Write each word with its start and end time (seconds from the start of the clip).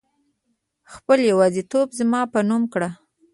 خپل 0.93 1.19
يوازيتوب 1.31 1.87
زما 1.99 2.21
په 2.33 2.39
نوم 2.49 2.63
کړه 2.73 2.89